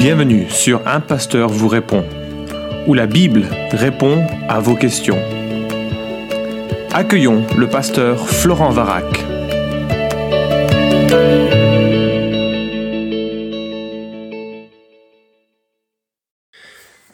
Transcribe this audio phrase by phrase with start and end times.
[0.00, 2.06] Bienvenue sur Un Pasteur vous répond,
[2.86, 5.18] où la Bible répond à vos questions.
[6.90, 9.04] Accueillons le pasteur Florent Varac.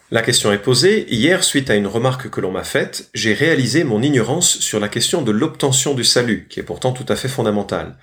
[0.09, 1.13] La question est posée.
[1.13, 4.87] Hier, suite à une remarque que l'on m'a faite, j'ai réalisé mon ignorance sur la
[4.87, 7.97] question de l'obtention du salut, qui est pourtant tout à fait fondamentale.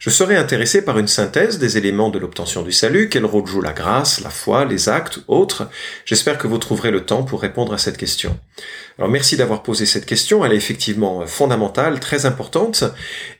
[0.00, 3.60] Je serais intéressé par une synthèse des éléments de l'obtention du salut, quel rôle joue
[3.60, 5.68] la grâce, la foi, les actes, autres.
[6.06, 8.40] J'espère que vous trouverez le temps pour répondre à cette question.
[9.00, 12.84] Alors merci d'avoir posé cette question, elle est effectivement fondamentale, très importante,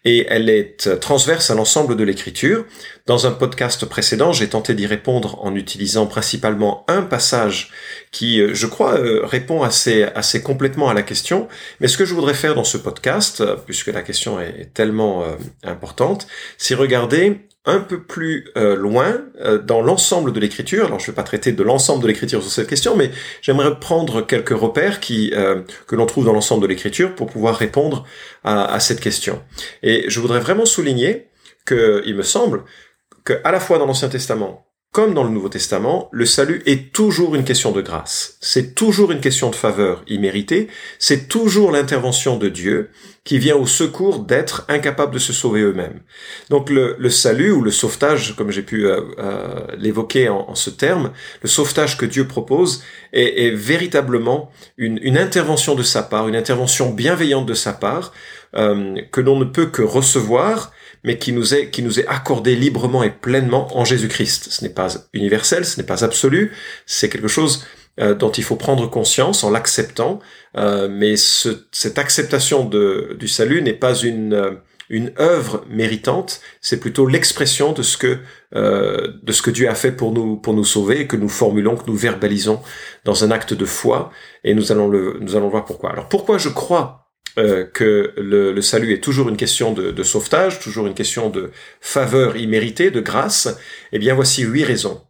[0.06, 2.64] et elle est transverse à l'ensemble de l'écriture.
[3.05, 7.73] Dans un podcast précédent, j'ai tenté d'y répondre en utilisant principalement un passage
[8.10, 11.46] qui, euh, je crois, euh, répond assez, assez complètement à la question.
[11.80, 15.27] Mais ce que je voudrais faire dans ce podcast, euh, puisque la question est tellement
[15.62, 19.20] importante, c'est regarder un peu plus loin
[19.64, 20.87] dans l'ensemble de l'écriture.
[20.87, 23.10] Alors je ne vais pas traiter de l'ensemble de l'écriture sur cette question, mais
[23.42, 25.30] j'aimerais prendre quelques repères qui
[25.87, 28.07] que l'on trouve dans l'ensemble de l'écriture pour pouvoir répondre
[28.45, 29.43] à, cette question.
[29.82, 31.29] Et je voudrais vraiment souligner
[31.66, 32.65] que, il me semble,
[33.24, 36.93] que à la fois dans l'Ancien Testament comme dans le Nouveau Testament, le salut est
[36.93, 38.37] toujours une question de grâce.
[38.41, 40.66] C'est toujours une question de faveur imméritée.
[40.99, 42.91] C'est toujours l'intervention de Dieu
[43.23, 46.01] qui vient au secours d'être incapables de se sauver eux-mêmes.
[46.49, 51.13] Donc le, salut ou le sauvetage, comme j'ai pu euh, euh, l'évoquer en, ce terme,
[51.43, 52.82] le sauvetage que Dieu propose
[53.13, 58.13] est, véritablement une, intervention de sa part, une intervention bienveillante de sa part,
[58.57, 60.73] euh, que l'on ne peut que recevoir
[61.04, 64.48] mais qui nous est qui nous est accordé librement et pleinement en Jésus-Christ.
[64.50, 66.53] Ce n'est pas universel, ce n'est pas absolu,
[66.87, 67.65] c'est quelque chose
[68.00, 70.20] euh, dont il faut prendre conscience en l'acceptant,
[70.56, 74.53] euh, mais ce, cette acceptation de, du salut n'est pas une euh,
[74.92, 78.19] une œuvre méritante, c'est plutôt l'expression de ce que
[78.53, 81.76] de ce que Dieu a fait pour nous pour nous sauver et que nous formulons,
[81.76, 82.60] que nous verbalisons
[83.04, 84.10] dans un acte de foi
[84.42, 85.92] et nous allons le nous allons voir pourquoi.
[85.92, 87.09] Alors pourquoi je crois
[87.41, 91.50] euh, que le, salut est toujours une question de, sauvetage, toujours une question de
[91.81, 93.48] faveur imméritée, de grâce,
[93.92, 95.00] eh bien voici huit raisons.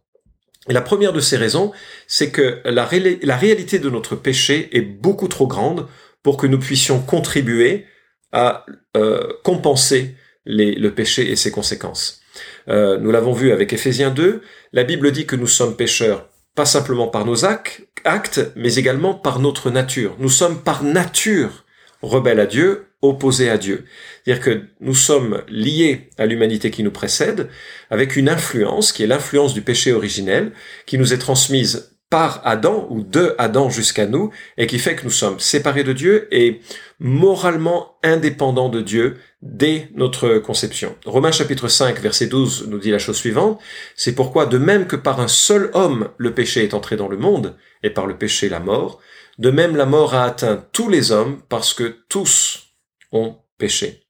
[0.67, 1.73] La première de ces raisons,
[2.07, 5.87] c'est que la, réalité de notre péché est beaucoup trop grande
[6.23, 7.85] pour que nous puissions contribuer
[8.31, 12.21] à euh, compenser le péché et ses conséquences.
[12.69, 14.41] Euh, nous l'avons vu avec Ephésiens 2,
[14.71, 19.39] la Bible dit que nous sommes pécheurs pas simplement par nos actes, mais également par
[19.39, 20.15] notre nature.
[20.19, 21.65] Nous sommes par nature
[22.01, 23.85] rebelle à Dieu, opposé à Dieu.
[24.23, 27.49] C'est-à-dire que nous sommes liés à l'humanité qui nous précède,
[27.89, 30.51] avec une influence, qui est l'influence du péché originel,
[30.85, 35.05] qui nous est transmise par Adam ou de Adam jusqu'à nous, et qui fait que
[35.05, 36.59] nous sommes séparés de Dieu et
[36.99, 40.95] moralement indépendants de Dieu dès notre conception.
[41.05, 43.59] Romains chapitre 5 verset 12 nous dit la chose suivante,
[43.95, 47.17] c'est pourquoi de même que par un seul homme le péché est entré dans le
[47.17, 48.99] monde, et par le péché la mort,
[49.37, 52.75] de même, la mort a atteint tous les hommes parce que tous
[53.11, 54.03] ont péché.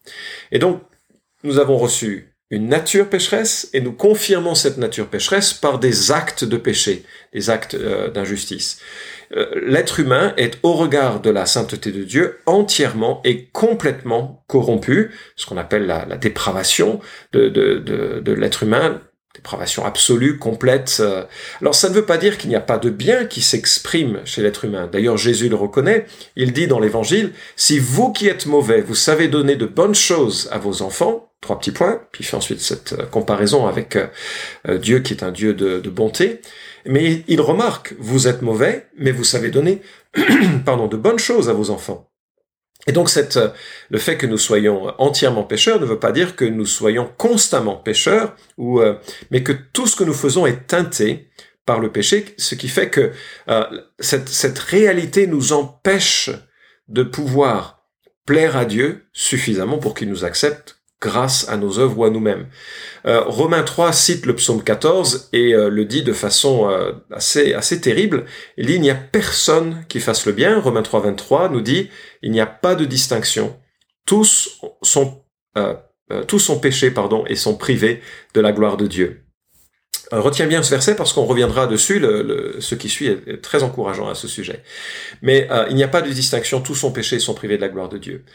[0.51, 0.81] Et donc,
[1.43, 6.43] nous avons reçu une nature pécheresse et nous confirmons cette nature pécheresse par des actes
[6.43, 8.79] de péché, des actes euh, d'injustice.
[9.35, 15.11] Euh, l'être humain est au regard de la sainteté de Dieu entièrement et complètement corrompu,
[15.37, 16.99] ce qu'on appelle la, dépravation
[17.31, 19.01] de, de l'être humain
[19.35, 20.97] dépravation absolue, complète.
[20.99, 21.23] Euh.
[21.61, 24.41] Alors ça ne veut pas dire qu'il n'y a pas de bien qui s'exprime chez
[24.41, 24.89] l'être humain.
[24.91, 26.05] D'ailleurs Jésus le reconnaît.
[26.35, 30.49] Il dit dans l'Évangile, si vous qui êtes mauvais, vous savez donner de bonnes choses
[30.51, 34.77] à vos enfants, trois petits points, puis il fait ensuite cette euh, comparaison avec euh,
[34.77, 36.41] Dieu qui est un Dieu de, de bonté.
[36.85, 39.81] Mais il remarque, vous êtes mauvais, mais vous savez donner
[40.65, 42.10] pardon, de bonnes choses à vos enfants.
[42.87, 43.39] Et donc cette,
[43.89, 47.75] le fait que nous soyons entièrement pécheurs ne veut pas dire que nous soyons constamment
[47.75, 48.95] pécheurs, euh,
[49.29, 51.29] mais que tout ce que nous faisons est teinté
[51.65, 53.11] par le péché, ce qui fait que
[53.49, 53.63] euh,
[53.99, 56.31] cette réalité nous empêche
[56.87, 57.85] de pouvoir
[58.25, 62.47] plaire à Dieu suffisamment pour qu'il nous accepte grâce à nos œuvres ou à nous-mêmes.
[63.07, 67.53] Euh, Romains 3 cite le psaume 14 et euh, le dit de façon euh, assez,
[67.53, 68.25] assez terrible.
[68.57, 70.59] Il dit, il n'y a personne qui fasse le bien.
[70.59, 71.89] Romains 3, 23 nous dit,
[72.21, 73.57] il n'y a pas de distinction.
[74.05, 75.23] Tous sont,
[76.27, 78.01] tous sont péchés, pardon, et sont privés
[78.33, 79.23] de la gloire de Dieu.
[80.11, 82.01] Retiens bien ce verset parce qu'on reviendra dessus.
[82.59, 84.63] Ce qui suit est, très encourageant à ce sujet.
[85.21, 86.61] Mais il n'y a pas de distinction.
[86.61, 88.25] Tous sont péchés et sont privés de la gloire de Dieu.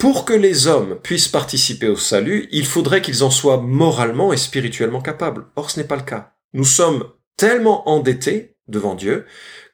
[0.00, 4.38] Pour que les hommes puissent participer au salut, il faudrait qu'ils en soient moralement et
[4.38, 5.44] spirituellement capables.
[5.56, 6.32] Or, ce n'est pas le cas.
[6.54, 7.04] Nous sommes
[7.36, 9.26] tellement endettés devant Dieu,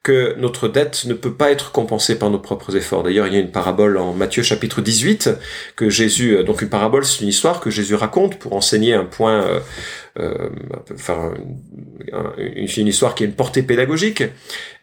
[0.03, 3.03] que notre dette ne peut pas être compensée par nos propres efforts.
[3.03, 5.29] D'ailleurs, il y a une parabole en Matthieu chapitre 18
[5.75, 9.05] que Jésus, euh, donc une parabole, c'est une histoire que Jésus raconte pour enseigner un
[9.05, 9.59] point, euh,
[10.19, 10.49] euh,
[10.93, 11.33] enfin,
[12.37, 14.23] une, histoire qui a une portée pédagogique.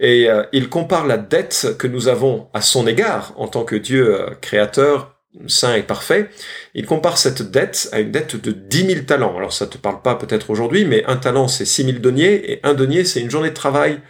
[0.01, 3.77] Et euh, il compare la dette que nous avons à son égard en tant que
[3.77, 5.14] Dieu créateur,
[5.47, 6.31] saint et parfait,
[6.75, 9.37] il compare cette dette à une dette de 10 000 talents.
[9.37, 12.61] Alors ça te parle pas peut-être aujourd'hui, mais un talent c'est 6 000 deniers, et
[12.63, 14.01] un denier c'est une journée de travail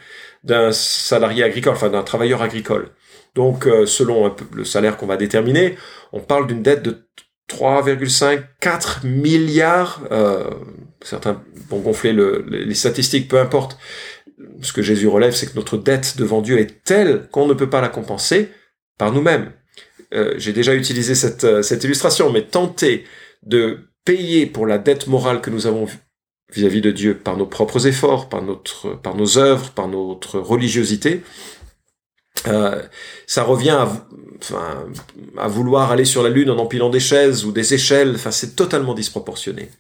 [0.43, 2.91] d'un salarié agricole, enfin d'un travailleur agricole.
[3.35, 5.77] Donc euh, selon le salaire qu'on va déterminer,
[6.13, 7.07] on parle d'une dette de
[7.49, 10.51] 3,5, 4 milliards, euh,
[11.03, 13.79] certains vont gonfler le, les statistiques, peu importe.
[14.63, 17.69] Ce que Jésus relève, c'est que notre dette devant Dieu est telle qu'on ne peut
[17.69, 18.51] pas la compenser
[18.99, 19.53] par nous-mêmes.
[20.15, 23.05] Euh, j'ai déjà utilisé cette, euh, cette illustration, mais tenter
[23.45, 25.87] de payer pour la dette morale que nous avons
[26.53, 31.23] vis-à-vis de Dieu par nos propres efforts, par nos œuvres, par notre religiosité,
[32.47, 32.83] euh,
[33.27, 33.87] ça revient
[35.39, 38.13] à vouloir aller sur la lune en empilant des chaises ou des échelles.
[38.17, 39.71] Enfin, c'est totalement disproportionné.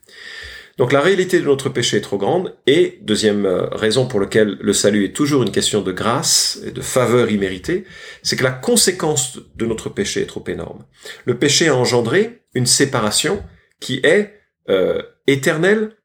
[0.76, 4.58] Donc la réalité de notre péché est trop grande et deuxième euh, raison pour laquelle
[4.60, 7.84] le salut est toujours une question de grâce et de faveur imméritée,
[8.22, 10.84] c'est que la conséquence de notre péché est trop énorme.
[11.24, 13.42] Le péché a engendré une séparation
[13.80, 14.34] qui est
[14.68, 15.96] euh, éternelle,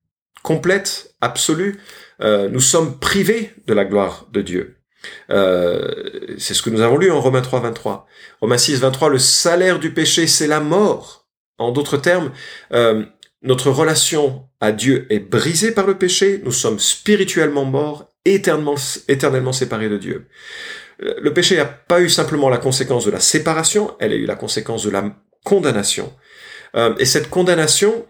[0.44, 1.80] complète, absolue.
[2.22, 4.76] Euh, nous sommes privés de la gloire de Dieu.
[5.30, 8.06] Euh, c'est ce que nous avons lu en Romains 3, 23.
[8.42, 11.28] Romains 6, 23, le salaire du péché, c'est la mort.
[11.58, 12.32] En d'autres termes,
[13.42, 19.90] notre relation à Dieu est brisée par le péché, nous sommes spirituellement morts, éternellement, séparés
[19.90, 20.28] de Dieu.
[21.02, 24.26] Euh, le péché n'a pas eu simplement la conséquence de la séparation, elle a eu
[24.26, 25.16] la conséquence de la
[25.46, 26.14] condamnation.
[26.76, 28.06] Euh, et cette condamnation,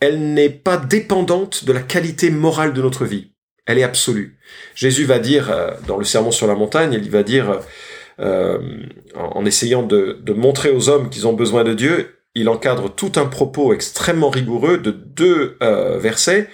[0.00, 3.32] elle n'est pas dépendante de la qualité morale de notre vie.
[3.66, 4.38] Elle est absolue.
[4.74, 7.60] Jésus va dire euh, dans le sermon sur la montagne, il va dire,
[8.18, 13.26] en, essayant de montrer aux hommes qu'ils ont besoin de Dieu, il encadre tout un
[13.26, 16.48] propos extrêmement rigoureux de deux euh, versets.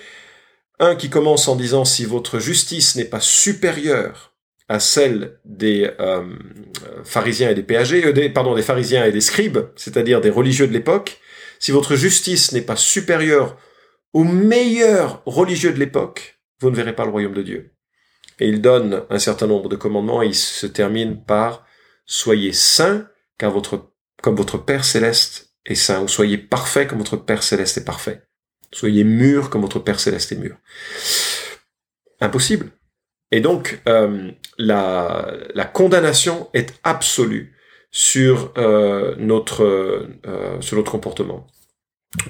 [0.81, 4.35] Un qui commence en disant si votre justice n'est pas supérieure
[4.69, 6.25] à celle des euh,
[7.05, 10.67] pharisiens et des péagers, euh, des, pardon, des pharisiens et des scribes, c'est-à-dire des religieux
[10.67, 11.19] de l'époque,
[11.61, 13.57] si votre justice n'est pas supérieure
[14.13, 17.73] aux meilleurs religieux de l'époque, vous ne verrez pas le royaume de Dieu.
[18.41, 21.65] Et il donne un certain nombre de commandements et il se termine par
[22.07, 23.07] soyez saints
[23.39, 23.91] car votre
[24.23, 28.23] comme votre Père céleste et saint, soyez parfait comme votre Père céleste est parfait.
[28.73, 30.57] Soyez mûr comme votre Père céleste est mûr.
[32.21, 32.71] Impossible.
[33.31, 37.57] Et donc, euh, la, condamnation est absolue
[37.91, 41.47] sur, euh, notre, euh, sur notre comportement.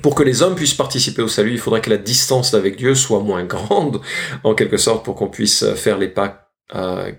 [0.00, 2.94] Pour que les hommes puissent participer au salut, il faudrait que la distance avec Dieu
[2.94, 4.00] soit moins grande,
[4.44, 6.40] en quelque sorte, pour qu'on puisse faire les pas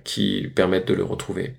[0.04, 1.54] qui permettent de le retrouver.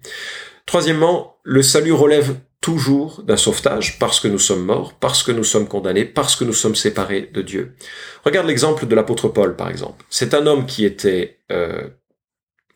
[0.66, 2.34] Troisièmement, le salut relève
[2.66, 6.42] toujours d'un sauvetage parce que nous sommes morts, parce que nous sommes condamnés, parce que
[6.42, 7.76] nous sommes séparés de Dieu.
[8.24, 10.04] Regarde l'exemple de l'apôtre Paul, par exemple.
[10.10, 11.86] C'est un homme qui était euh,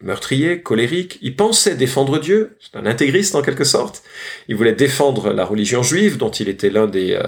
[0.00, 4.04] meurtrier, colérique, il pensait défendre Dieu, c'est un intégriste en quelque sorte,
[4.46, 7.24] il voulait défendre la religion juive dont il était l'un des euh,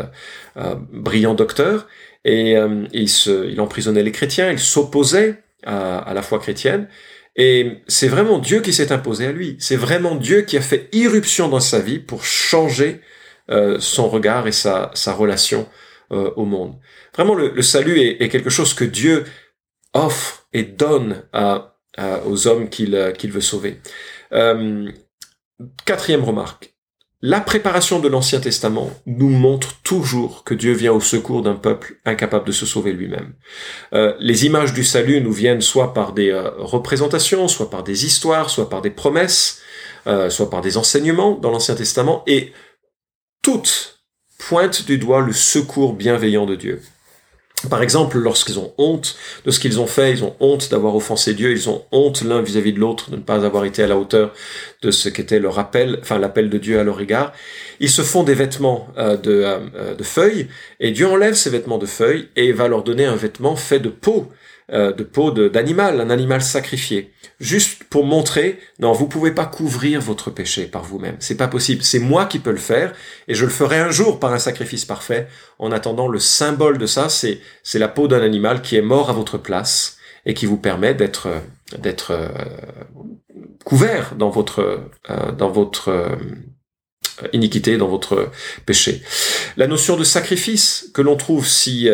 [0.56, 1.88] euh, brillants docteurs,
[2.24, 2.52] et
[2.92, 6.86] il, emprisonnait les chrétiens, il s'opposait à la foi chrétienne,
[7.36, 9.56] et c'est vraiment Dieu qui s'est imposé à lui.
[9.58, 13.00] C'est vraiment Dieu qui a fait irruption dans sa vie pour changer
[13.50, 15.68] euh, son regard et sa, relation
[16.12, 16.78] euh, au monde.
[17.14, 19.24] Vraiment, le, salut est, quelque chose que Dieu
[19.94, 21.22] offre et donne
[22.26, 23.80] aux hommes qu'il qu'il veut sauver.
[24.32, 24.90] Euh,
[25.84, 26.71] quatrième remarque.
[27.24, 32.00] La préparation de l'Ancien Testament nous montre toujours que Dieu vient au secours d'un peuple
[32.04, 33.34] incapable de se sauver lui-même.
[33.92, 38.06] Euh, les images du salut nous viennent soit par des euh, représentations, soit par des
[38.06, 39.60] histoires, soit par des promesses,
[40.08, 42.52] euh, soit par des enseignements dans l'Ancien Testament, et
[43.40, 44.00] toutes
[44.38, 46.82] pointent du doigt le secours bienveillant de Dieu.
[47.68, 51.34] Par exemple, lorsqu'ils ont honte de ce qu'ils ont fait, ils ont honte d'avoir offensé
[51.34, 53.96] Dieu, ils ont honte l'un vis-à-vis de l'autre de ne pas avoir été à la
[53.96, 54.32] hauteur
[54.82, 57.32] de ce qu'était leur appel, enfin l'appel de Dieu à leur égard.
[57.80, 60.48] Ils se font des vêtements euh, euh, de feuilles
[60.80, 63.88] et Dieu enlève ces vêtements de feuilles et va leur donner un vêtement fait de
[63.88, 64.28] peau
[64.70, 70.00] euh, de peau d'animal, un animal sacrifié, juste pour montrer non, vous pouvez pas couvrir
[70.00, 72.92] votre péché par vous-même, c'est pas possible, c'est moi qui peux le faire
[73.26, 75.26] et je le ferai un jour par un sacrifice parfait.
[75.58, 79.10] En attendant, le symbole de ça, c'est c'est la peau d'un animal qui est mort
[79.10, 81.28] à votre place et qui vous permet d'être
[81.76, 82.28] d'être euh,
[83.64, 86.16] couvert dans votre euh, dans votre
[87.32, 88.30] iniquité, dans votre
[88.64, 89.02] péché.
[89.56, 91.88] La notion de sacrifice que l'on trouve si,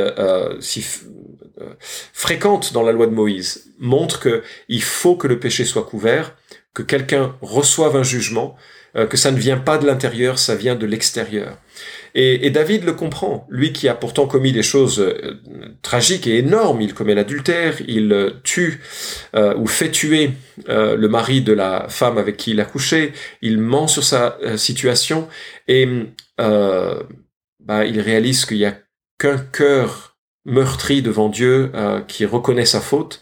[0.61, 0.81] si
[2.13, 6.37] fréquentes dans la loi de Moïse montrent que il faut que le péché soit couvert,
[6.75, 8.57] que quelqu'un reçoive un jugement,
[9.11, 11.59] que ça ne vient pas de l'intérieur, ça vient de l'extérieur.
[12.15, 15.41] Et, David le comprend, lui qui a pourtant commis des choses euh,
[15.83, 16.81] tragiques et énormes.
[16.81, 18.81] Il commet l'adultère, il euh, tue
[19.37, 20.33] euh, ou fait tuer
[20.67, 25.29] le mari de la femme avec qui il a couché, il ment sur sa situation
[25.69, 25.89] et
[26.37, 28.77] bah, il réalise qu'il n'y a
[29.19, 30.08] qu'un cœur
[30.49, 31.71] meurtri devant Dieu
[32.09, 33.21] qui reconnaît sa faute,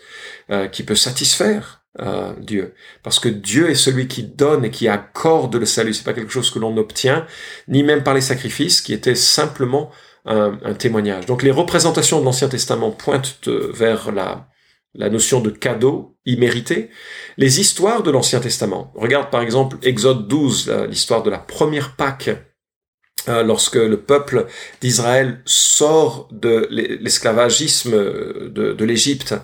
[0.72, 2.74] qui peut satisfaire euh, Dieu.
[3.02, 5.94] Parce que Dieu est celui qui donne et qui accorde le salut.
[5.94, 7.26] C'est pas quelque chose que l'on obtient,
[7.68, 9.90] ni même par les sacrifices, qui étaient simplement
[10.26, 11.24] un, témoignage.
[11.26, 14.48] Donc les représentations de l'Ancien Testament pointent vers la,
[14.94, 16.90] la notion de cadeau immérité.
[17.36, 18.92] Les histoires de l'Ancien Testament.
[18.96, 22.34] Regarde par exemple Exode 12, euh, l'histoire de la première Pâque euh,
[23.28, 24.46] lorsque le peuple
[24.80, 29.34] d'Israël sort de l'esclavagisme de, l'Égypte,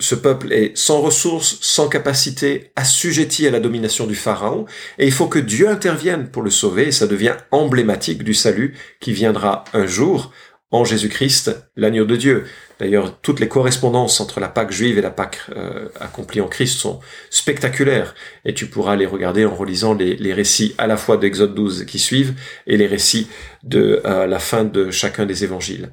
[0.00, 4.66] ce peuple est sans ressources, sans capacité, assujetti à la domination du Pharaon,
[4.98, 8.76] et il faut que Dieu intervienne pour le sauver, et ça devient emblématique du salut
[9.00, 10.32] qui viendra un jour
[10.72, 12.44] en Jésus-Christ, l'agneau de Dieu.
[12.80, 16.78] D'ailleurs, toutes les correspondances entre la Pâque juive et la Pâque euh, accomplie en Christ
[16.78, 17.00] sont
[17.30, 18.14] spectaculaires,
[18.44, 21.98] et tu pourras les regarder en relisant les, récits à la fois d'Exode 12 qui
[21.98, 22.34] suivent
[22.66, 23.28] et les récits
[23.62, 25.90] de euh, la fin de chacun des évangiles.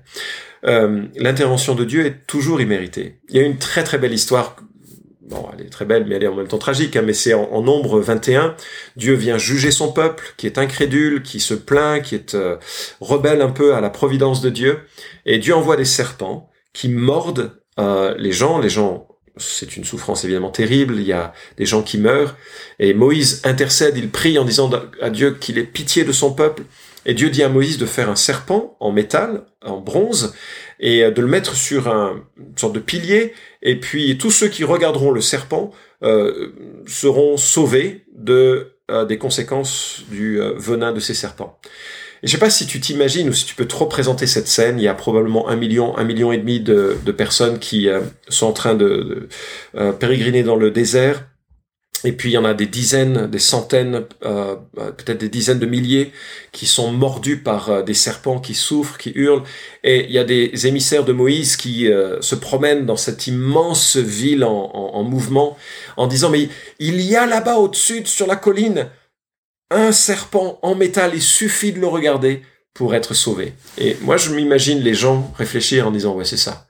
[0.66, 3.20] Euh, l'intervention de Dieu est toujours imméritée.
[3.30, 4.56] Il y a une très très belle histoire.
[5.22, 7.34] Bon, elle est très belle, mais elle est en même temps tragique, hein, mais c'est
[7.34, 8.56] en, nombre 21,
[8.98, 12.58] Dieu vient juger son peuple, qui est incrédule, qui se plaint, qui est euh,
[13.00, 14.80] rebelle un peu à la providence de Dieu,
[15.26, 20.26] et Dieu envoie des serpents qui mordent euh, les gens, les gens c'est une souffrance
[20.26, 22.36] évidemment terrible, il y a des gens qui meurent,
[22.80, 24.70] et Moïse intercède, il prie en disant
[25.02, 26.64] à Dieu qu'il ait pitié de son peuple,
[27.06, 30.36] et Dieu dit à Moïse de faire un serpent en métal, en bronze,
[30.82, 34.66] et de le mettre sur un, une sorte de pilier, et puis tous ceux qui
[34.66, 35.72] regarderont le serpent
[36.04, 36.50] euh,
[36.88, 41.60] seront sauvés de euh, des conséquences du euh, venin de ces serpents.
[42.24, 44.80] Et je sais pas si tu t'imagines ou si tu peux trop présenter cette scène.
[44.80, 47.90] Il y a probablement un million, un million et demi de, personnes qui
[48.30, 49.28] sont en train de,
[49.74, 51.26] de pérégriner dans le désert
[52.04, 55.60] et puis il y en a des dizaines, des centaines, euh, euh, peut-être des dizaines
[55.60, 56.12] de milliers
[56.52, 59.44] qui sont mordus par euh, des serpents qui souffrent, qui hurlent.
[59.84, 61.88] Et il y a des émissaires de Moïse qui
[62.22, 65.58] se promènent dans cette immense ville en, mouvement
[65.98, 66.50] en disant mais
[66.80, 68.88] il y a là-bas au-dessus sur la colline
[69.72, 73.54] un serpent en métal, il suffit de le regarder pour être sauvé.
[73.78, 76.68] Et moi je m'imagine les gens réfléchir en disant ouais c'est ça.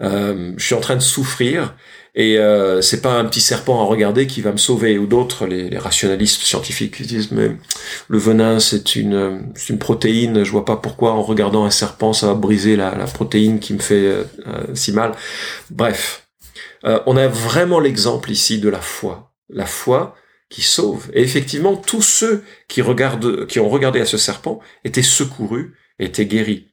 [0.00, 1.74] je suis en train de souffrir
[2.16, 5.46] et euh, c'est pas un petit serpent à regarder qui va me sauver ou d'autres
[5.46, 7.50] les, rationalistes scientifiques qui disent mais
[8.08, 12.14] le venin c'est une c'est une protéine je vois pas pourquoi en regardant un serpent
[12.14, 15.12] ça va briser la, la protéine qui me fait euh, euh, si mal
[15.70, 16.26] bref
[16.84, 20.14] euh, on a vraiment l'exemple ici de la foi la foi
[20.48, 25.02] qui sauve et effectivement tous ceux qui regardent qui ont regardé à ce serpent étaient
[25.02, 26.68] secourus étaient guéris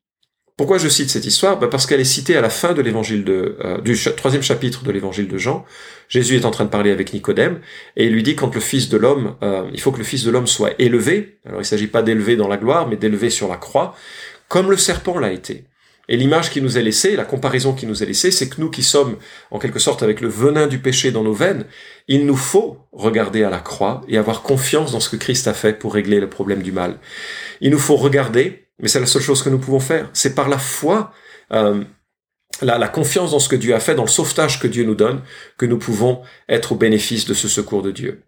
[0.56, 1.58] pourquoi je cite cette histoire?
[1.58, 4.84] Bah Parce qu'elle est citée à la fin de l'évangile de, euh, du troisième chapitre
[4.84, 5.66] de l'évangile de Jean.
[6.10, 7.60] Jésus est en train de parler avec Nicodème
[7.98, 10.24] et il lui dit quand le Fils de l'homme, euh, il faut que le Fils
[10.24, 11.40] de l'homme soit élevé.
[11.46, 13.96] Alors il ne s'agit pas d'élever dans la gloire, mais d'élever sur la croix,
[14.48, 15.66] comme le serpent l'a été.
[16.10, 18.70] Et l'image qui nous est laissée, la comparaison qui nous est laissée, c'est que nous
[18.70, 19.18] qui sommes
[19.52, 21.66] en quelque sorte avec le venin du péché dans nos veines,
[22.08, 25.54] il nous faut regarder à la croix et avoir confiance dans ce que Christ a
[25.54, 26.98] fait pour régler le problème du mal.
[27.62, 30.10] Il nous faut regarder mais c'est la seule chose que nous pouvons faire.
[30.14, 31.12] C'est par la foi,
[31.52, 31.84] euh,
[32.62, 34.96] la, la, confiance dans ce que Dieu a fait, dans le sauvetage que Dieu nous
[34.96, 35.22] donne,
[35.58, 38.22] que nous pouvons être au bénéfice de ce secours de Dieu.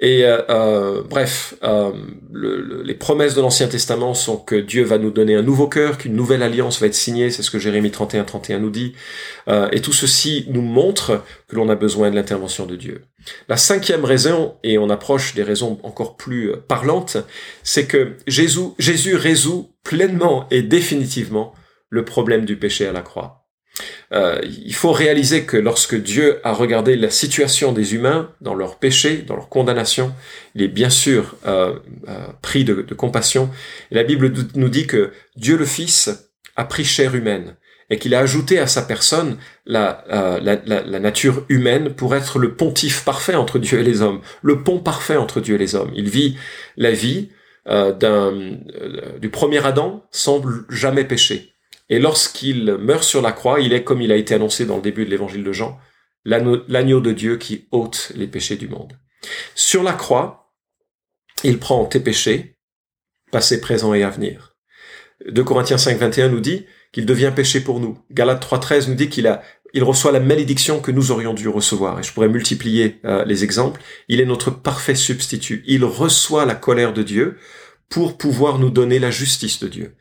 [0.00, 1.92] Et euh, euh, bref, euh,
[2.32, 5.98] le, les promesses de l'Ancien Testament sont que Dieu va nous donner un nouveau cœur,
[5.98, 8.94] qu'une nouvelle alliance va être signée, c'est ce que Jérémie 31, 31 nous dit.
[9.48, 13.02] Euh, et tout ceci nous montre que l'on a besoin de l'intervention de Dieu.
[13.48, 17.16] La cinquième raison, et on approche des raisons encore plus euh, parlantes,
[17.62, 21.54] c'est que Jésus, Jésus résout pleinement et définitivement
[21.90, 23.43] le problème du péché à la croix.
[24.12, 28.78] Euh, il faut réaliser que lorsque Dieu a regardé la situation des humains dans leur
[28.78, 30.14] péché, dans leur condamnation,
[30.54, 31.74] il est bien sûr euh,
[32.08, 33.50] euh, pris de, compassion.
[33.90, 37.56] La Bible nous dit que Dieu le Fils a pris chair humaine
[37.90, 40.04] et qu'il a ajouté à sa personne la,
[41.00, 45.16] nature humaine pour être le pontife parfait entre Dieu et les hommes, le pont parfait
[45.16, 45.90] entre Dieu et les hommes.
[45.94, 46.36] Il vit
[46.76, 47.30] la vie
[47.66, 50.40] du premier Adam sans
[50.70, 51.53] jamais pécher.
[51.88, 54.82] Et lorsqu'il meurt sur la croix, il est, comme il a été annoncé dans le
[54.82, 55.78] début de l'évangile de Jean,
[56.24, 58.98] l'agneau de Dieu qui ôte les péchés du monde.
[59.54, 60.52] Sur la croix,
[61.42, 62.56] il prend tes péchés,
[63.30, 64.56] passé, présent et à venir.
[65.28, 67.98] 2 Corinthiens 5, 21 nous dit qu'il devient péché pour nous.
[68.10, 69.42] Galates 3.13 nous dit qu'il a,
[69.76, 71.98] reçoit la malédiction que nous aurions dû recevoir.
[71.98, 73.80] Et je pourrais multiplier euh, les exemples.
[74.08, 75.62] Il est notre parfait substitut.
[75.66, 77.38] Il reçoit la colère de Dieu
[77.88, 79.96] pour pouvoir nous donner la justice de Dieu.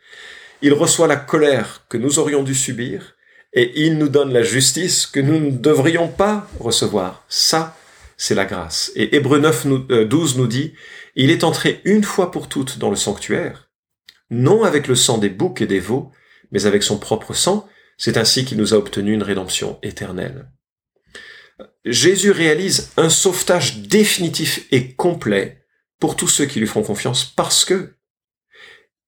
[0.63, 3.15] Il reçoit la colère que nous aurions dû subir
[3.51, 7.25] et il nous donne la justice que nous ne devrions pas recevoir.
[7.27, 7.77] Ça,
[8.15, 8.89] c'est la grâce.
[8.95, 10.73] Et Hébreu 9, 12 nous dit,
[11.15, 13.69] il est entré une fois pour toutes dans le sanctuaire,
[14.29, 16.11] non avec le sang des boucs et des veaux,
[16.53, 17.67] mais avec son propre sang.
[17.97, 20.49] C'est ainsi qu'il nous a obtenu une rédemption éternelle.
[21.83, 25.65] Jésus réalise un sauvetage définitif et complet
[25.99, 27.95] pour tous ceux qui lui font confiance parce que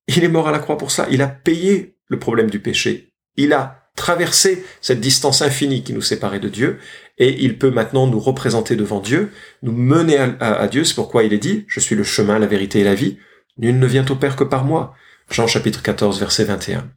[0.07, 1.07] il est mort à la croix pour ça.
[1.09, 3.13] Il a payé le problème du péché.
[3.37, 6.79] Il a traversé cette distance infinie qui nous séparait de Dieu
[7.17, 9.31] et il peut maintenant nous représenter devant Dieu,
[9.61, 10.83] nous mener à, Dieu.
[10.83, 13.17] C'est pourquoi il est dit, je suis le chemin, la vérité et la vie.
[13.57, 14.93] Nul ne vient au Père que par moi.
[15.29, 16.89] Jean chapitre 14 verset 21.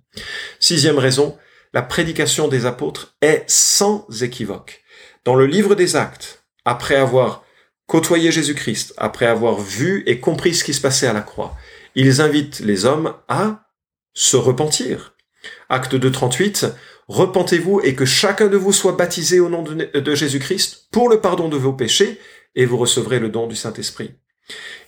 [0.58, 1.38] Sixième raison,
[1.72, 4.82] la prédication des apôtres est sans équivoque.
[5.24, 7.44] Dans le livre des actes, après avoir
[7.86, 11.56] côtoyé Jésus-Christ, après avoir vu et compris ce qui se passait à la croix,
[11.98, 13.64] ils invitent les hommes à
[14.14, 15.16] se repentir.
[15.68, 16.66] Acte 2, 38,
[17.08, 21.48] repentez-vous et que chacun de vous soit baptisé au nom de, Jésus-Christ pour le pardon
[21.48, 22.20] de vos péchés
[22.54, 24.14] et vous recevrez le don du Saint-Esprit.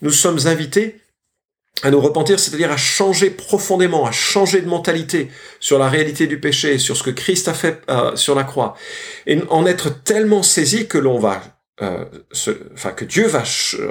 [0.03, 1.01] Nous sommes invités
[1.83, 6.39] à nous repentir, c'est-à-dire à changer profondément, à changer de mentalité sur la réalité du
[6.39, 8.77] péché, sur ce que Christ a fait euh, sur la croix,
[9.27, 11.43] et en être tellement saisi que l'on va,
[11.83, 12.05] euh,
[12.75, 13.43] enfin que Dieu va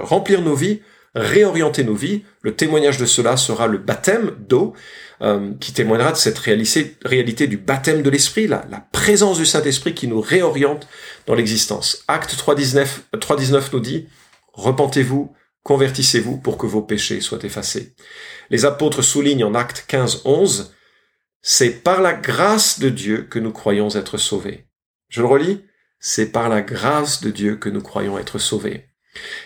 [0.03, 0.81] remplir nos vies,
[1.15, 2.23] réorienter nos vies.
[2.41, 4.73] Le témoignage de cela sera le baptême d'eau,
[5.21, 10.07] euh, qui témoignera de cette réalité, du baptême de l'Esprit, la, présence du Saint-Esprit qui
[10.07, 10.87] nous réoriente
[11.25, 12.03] dans l'existence.
[12.07, 14.07] Acte 3.19 nous dit,
[14.53, 17.95] repentez-vous, convertissez-vous pour que vos péchés soient effacés.
[18.49, 20.71] Les apôtres soulignent en Acte 15.11,
[21.41, 24.67] c'est par la grâce de Dieu que nous croyons être sauvés.
[25.09, 25.61] Je le relis,
[25.99, 28.85] c'est par la grâce de Dieu que nous croyons être sauvés.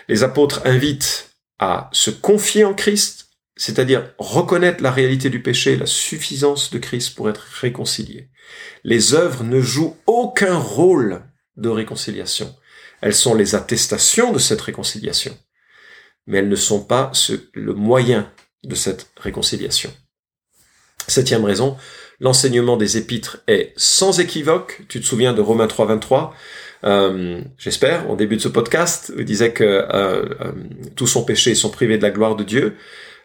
[0.08, 5.86] Les apôtres invitent à se confier en Christ, c'est-à-dire reconnaître la réalité du péché, la
[5.86, 8.29] suffisance de Christ pour être réconcilié.
[8.83, 11.24] Les œuvres ne jouent aucun rôle
[11.57, 12.55] de réconciliation.
[13.01, 15.38] Elles sont les attestations de cette réconciliation,
[16.25, 17.11] mais elles ne sont pas
[17.53, 18.31] le moyen
[18.63, 19.94] de cette réconciliation.
[21.07, 21.77] Septième raison,
[22.20, 24.81] l'enseignement des épîtres est sans équivoque.
[24.87, 26.33] Tu te souviens de Romains 3, 23
[26.85, 30.51] euh, J'espère, au début de ce podcast, il disait que euh, euh,
[30.96, 32.75] tous sont péchés et sont privés de la gloire de Dieu.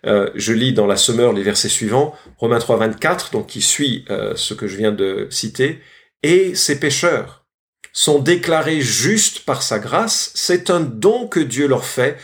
[0.04, 4.04] Je lis dans la Sommeur les versets suivants, Romains 3, 24, donc qui suit
[4.36, 5.80] ce que je viens de citer,
[6.22, 7.44] et ces pécheurs
[7.92, 12.16] sont déclarés justes par sa grâce, c'est un don que Dieu leur fait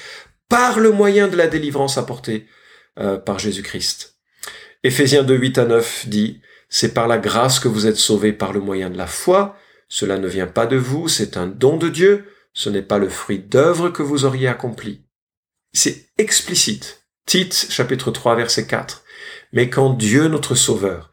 [0.49, 2.47] par le moyen de la délivrance apportée
[2.95, 4.15] par Jésus-Christ.
[4.85, 8.53] Éphésiens 2, 8 à 9 dit, c'est par la grâce que vous êtes sauvés par
[8.53, 9.57] le moyen de la foi,
[9.89, 13.09] cela ne vient pas de vous, c'est un don de Dieu, ce n'est pas le
[13.09, 15.05] fruit d'œuvre que vous auriez accompli.
[15.73, 17.05] C'est explicite.
[17.27, 19.05] Tite, chapitre 3, verset 4.
[19.53, 21.11] Mais quand Dieu notre Sauveur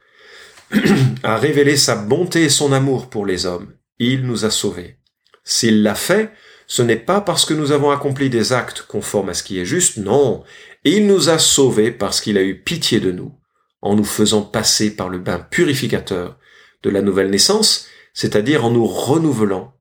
[1.24, 4.98] a révélé sa bonté et son amour pour les hommes, il nous a sauvés.
[5.44, 6.32] S'il l'a fait,
[6.68, 9.66] ce n'est pas parce que nous avons accompli des actes conformes à ce qui est
[9.66, 10.44] juste, non.
[10.84, 13.38] Il nous a sauvés parce qu'il a eu pitié de nous,
[13.82, 16.40] en nous faisant passer par le bain purificateur
[16.84, 19.74] de la nouvelle naissance, c'est-à-dire en nous renouvelant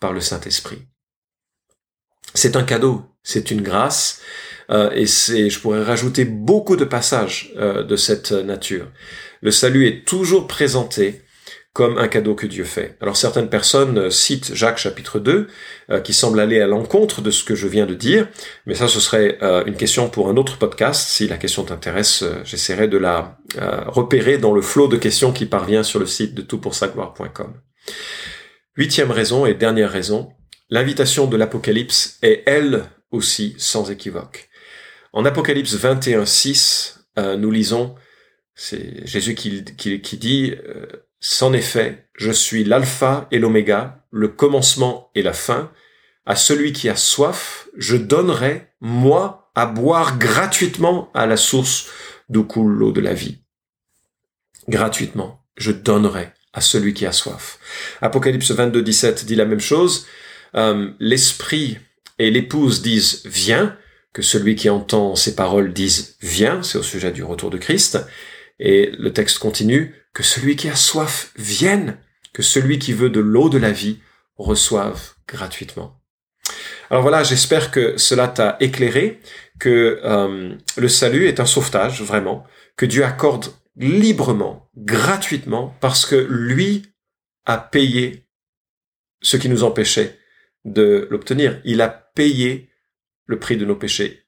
[0.00, 0.86] par le Saint-Esprit.
[2.34, 4.20] C'est un cadeau, c'est une grâce,
[4.70, 8.86] euh, et c'est, je pourrais rajouter beaucoup de passages euh, de cette nature.
[9.40, 11.22] Le salut est toujours présenté
[11.72, 12.96] comme un cadeau que Dieu fait.
[13.00, 15.46] Alors certaines personnes euh, citent Jacques chapitre 2,
[16.04, 18.28] qui semble aller à l'encontre de ce que je viens de dire,
[18.66, 21.08] mais ça ce serait une question pour un autre podcast.
[21.08, 23.38] Si la question t'intéresse, j'essaierai de la
[23.86, 27.54] repérer dans le flot de questions qui parvient sur le site de toutpoursagloire.com.
[28.76, 30.32] Huitième raison et dernière raison,
[30.70, 34.48] l'invitation de l'Apocalypse est elle aussi sans équivoque.
[35.12, 37.96] En Apocalypse 21, 6, euh, nous lisons,
[38.54, 39.62] c'est Jésus qui,
[40.18, 40.86] dit, euh,
[41.20, 45.72] C'en effet, je suis l'alpha et l'oméga, le commencement et la fin.
[46.26, 51.88] À celui qui a soif, je donnerai, moi, à boire gratuitement à la source
[52.28, 53.38] d'où coule l'eau de la vie.
[54.68, 57.58] Gratuitement, je donnerai à celui qui a soif.
[58.00, 60.06] Apocalypse 22, 17 dit la même chose.
[60.54, 61.78] Euh, L'esprit
[62.18, 63.76] et l'épouse disent viens,
[64.12, 67.98] que celui qui entend ces paroles dise viens, c'est au sujet du retour de Christ,
[68.58, 71.98] et le texte continue, que celui qui a soif vienne,
[72.32, 74.00] que celui qui veut de l'eau de la vie
[74.36, 76.00] reçoive gratuitement.
[76.90, 79.20] Alors voilà, j'espère que cela t'a éclairé,
[79.60, 82.44] que euh, le salut est un sauvetage, vraiment,
[82.76, 83.46] que Dieu accorde
[83.78, 86.82] librement, gratuitement, parce que lui
[87.46, 88.26] a payé
[89.22, 90.18] ce qui nous empêchait
[90.64, 91.60] de l'obtenir.
[91.64, 92.70] Il a payé
[93.26, 94.24] le prix de nos péchés.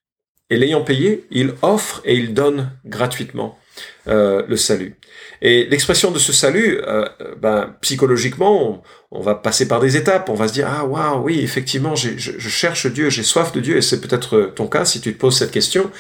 [0.49, 3.60] Et l'ayant payé, il offre et il donne gratuitement
[4.09, 4.97] euh, le salut.
[5.43, 7.07] Et l'expression de ce salut, euh,
[7.41, 10.29] ben, psychologiquement, on, va passer par des étapes.
[10.29, 13.61] On va se dire ah waouh oui effectivement je, je, cherche Dieu, j'ai soif de
[13.61, 15.91] Dieu et c'est peut-être ton cas si tu te poses cette question.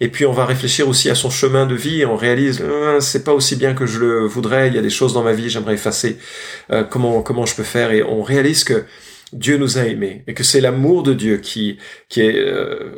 [0.00, 3.00] Et puis on va réfléchir aussi à son chemin de vie et on réalise euh,
[3.00, 4.68] c'est pas aussi bien que je le voudrais.
[4.68, 6.18] Il y a des choses dans ma vie j'aimerais effacer.
[6.70, 7.92] Euh, comment comment je peux faire?
[7.92, 8.84] Et on réalise que
[9.32, 11.78] Dieu nous a aimés et que c'est l'amour de Dieu qui
[12.18, 12.96] euh,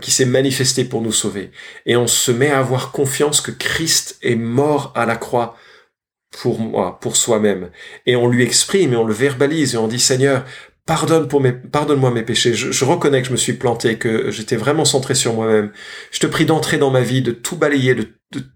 [0.00, 1.50] qui s'est manifesté pour nous sauver.
[1.86, 5.56] Et on se met à avoir confiance que Christ est mort à la croix
[6.30, 7.70] pour moi pour soi-même.
[8.06, 10.44] Et on lui exprime et on le verbalise et on dit Seigneur
[10.84, 12.54] pardonne pour mes pardonne-moi mes péchés.
[12.54, 15.70] Je, reconnais que je me suis planté que j'étais vraiment centré sur moi-même.
[16.10, 18.08] Je te prie d'entrer dans ma vie de tout balayer de,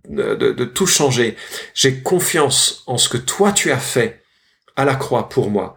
[0.08, 1.36] de tout changer.
[1.74, 4.22] J'ai confiance en ce que toi tu as fait
[4.76, 5.76] à la croix pour moi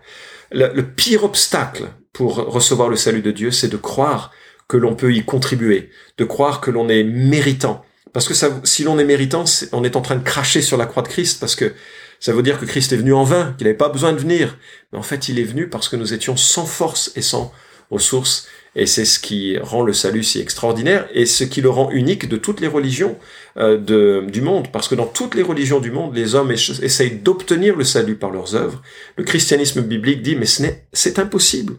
[0.55, 4.31] le, pire obstacle pour recevoir le salut de Dieu, c'est de croire
[4.67, 7.85] que l'on peut y contribuer, de croire que l'on est méritant.
[8.13, 11.03] Parce que si l'on est méritant, on est en train de cracher sur la croix
[11.03, 11.73] de Christ, parce que
[12.19, 14.57] ça veut dire que Christ est venu en vain, qu'il n'avait pas besoin de venir.
[14.91, 17.51] Mais en fait, il est venu parce que nous étions sans force et sans
[17.91, 18.47] ressources.
[18.75, 22.27] Et c'est ce qui rend le salut si extraordinaire et ce qui le rend unique
[22.27, 23.17] de toutes les religions
[23.57, 24.67] euh, de, du monde.
[24.71, 28.31] Parce que dans toutes les religions du monde, les hommes essayent d'obtenir le salut par
[28.31, 28.81] leurs œuvres.
[29.15, 30.45] Le christianisme biblique dit, mais
[30.91, 31.75] c'est impossible.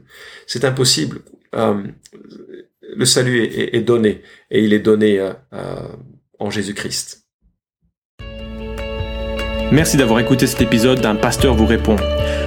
[0.47, 1.21] C'est impossible.
[1.55, 1.83] Euh,
[2.97, 5.33] le salut est, donné et il est donné euh
[6.39, 7.25] en Jésus-Christ.
[9.73, 11.97] Merci d'avoir écouté cet épisode d'un pasteur vous répond.